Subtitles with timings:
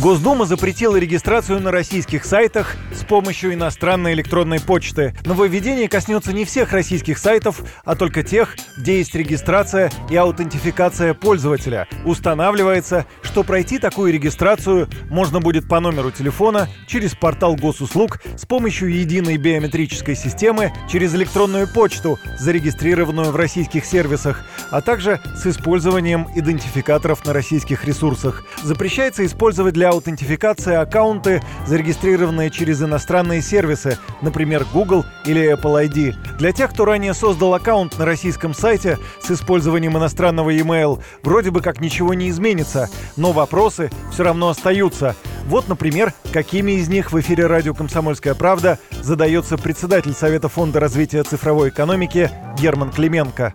[0.00, 5.12] Госдума запретила регистрацию на российских сайтах с помощью иностранной электронной почты.
[5.24, 11.88] Нововведение коснется не всех российских сайтов, а только тех, где есть регистрация и аутентификация пользователя.
[12.04, 18.94] Устанавливается, что пройти такую регистрацию можно будет по номеру телефона, через портал госуслуг, с помощью
[18.94, 27.24] единой биометрической системы, через электронную почту, зарегистрированную в российских сервисах, а также с использованием идентификаторов
[27.24, 28.44] на российских ресурсах.
[28.62, 36.14] Запрещается использовать для аутентификации аккаунты, зарегистрированные через иностранные сервисы, например, Google или Apple ID.
[36.38, 41.60] Для тех, кто ранее создал аккаунт на российском сайте с использованием иностранного e-mail, вроде бы
[41.60, 45.16] как ничего не изменится, но вопросы все равно остаются.
[45.46, 51.22] Вот, например, какими из них в эфире радио «Комсомольская правда» задается председатель Совета фонда развития
[51.22, 53.54] цифровой экономики Герман Клименко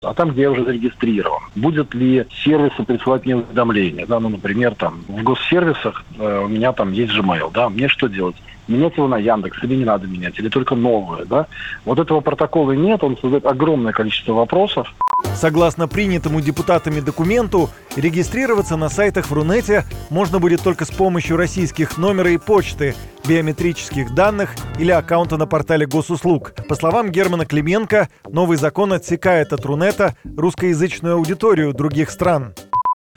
[0.00, 1.42] а там, где я уже зарегистрирован.
[1.56, 4.06] Будет ли сервисы присылать мне уведомления?
[4.06, 8.06] Да, ну, например, там в госсервисах э, у меня там есть Gmail, да, мне что
[8.06, 8.36] делать?
[8.68, 11.46] Менять его на Яндекс или не надо менять, или только новое, да?
[11.84, 14.94] Вот этого протокола нет, он создает огромное количество вопросов.
[15.34, 21.98] Согласно принятому депутатами документу, регистрироваться на сайтах в Рунете можно будет только с помощью российских
[21.98, 22.94] номера и почты,
[23.28, 26.54] биометрических данных или аккаунта на портале госуслуг.
[26.66, 32.54] По словам Германа Клименко, новый закон отсекает от Рунета русскоязычную аудиторию других стран.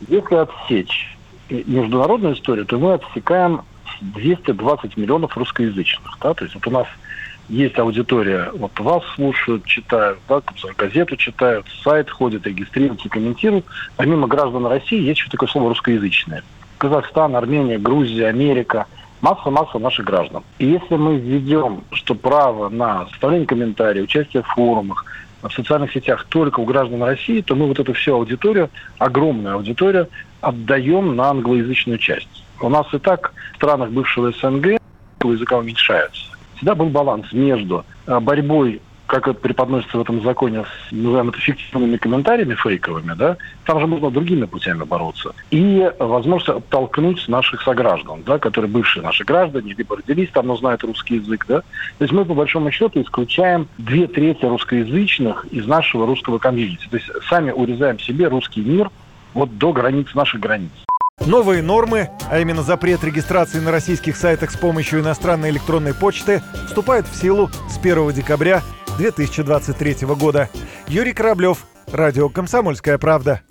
[0.09, 1.17] Если отсечь
[1.49, 3.61] международную историю, то мы отсекаем
[4.01, 6.17] 220 миллионов русскоязычных.
[6.21, 6.33] Да?
[6.33, 6.87] То есть вот у нас
[7.47, 10.41] есть аудитория, вот вас слушают, читают, да,
[10.77, 13.65] газету читают, сайт ходят, регистрируются, комментируют.
[13.95, 16.43] Помимо граждан России есть еще такое слово русскоязычное.
[16.77, 18.87] Казахстан, Армения, Грузия, Америка–
[19.21, 20.43] масса-масса наших граждан.
[20.59, 25.05] И если мы введем, что право на составление комментариев, участие в форумах,
[25.41, 30.07] в социальных сетях только у граждан России, то мы вот эту всю аудиторию, огромную аудиторию,
[30.39, 32.43] отдаем на англоязычную часть.
[32.59, 34.79] У нас и так в странах бывшего СНГ
[35.23, 36.21] языка уменьшаются.
[36.55, 38.81] Всегда был баланс между э, борьбой
[39.11, 43.35] как это преподносится в этом законе, с, назовем это фиктивными комментариями фейковыми, да,
[43.65, 45.33] там же можно другими путями бороться.
[45.49, 50.85] И возможность оттолкнуть наших сограждан, да, которые бывшие наши граждане, либо родились там, но знают
[50.85, 51.59] русский язык, да.
[51.59, 56.87] То есть мы, по большому счету, исключаем две трети русскоязычных из нашего русского комьюнити.
[56.89, 58.89] То есть сами урезаем себе русский мир
[59.33, 60.71] вот до границ наших границ.
[61.25, 67.07] Новые нормы, а именно запрет регистрации на российских сайтах с помощью иностранной электронной почты, вступают
[67.07, 68.61] в силу с 1 декабря
[68.97, 70.49] 2023 года.
[70.87, 73.41] Юрий Кораблев, Радио «Комсомольская правда».